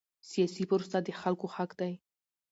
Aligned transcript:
سیاسي 0.29 0.63
پروسه 0.69 0.97
د 1.03 1.07
خلکو 1.21 1.45
حق 1.55 1.71
دی 1.79 1.93